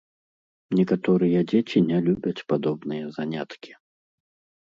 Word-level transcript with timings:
Некаторыя 0.77 1.39
дзеці 1.51 1.79
не 1.91 1.99
любяць 2.07 2.43
падобныя 2.53 3.13
заняткі. 3.17 3.71